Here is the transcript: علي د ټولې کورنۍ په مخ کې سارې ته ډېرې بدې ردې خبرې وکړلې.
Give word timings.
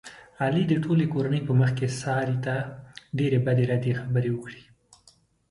علي 0.43 0.63
د 0.69 0.73
ټولې 0.83 1.05
کورنۍ 1.13 1.41
په 1.47 1.53
مخ 1.59 1.71
کې 1.79 1.87
سارې 2.01 2.35
ته 2.45 2.55
ډېرې 3.17 3.39
بدې 3.45 3.63
ردې 3.71 3.93
خبرې 4.01 4.29
وکړلې. 4.31 4.63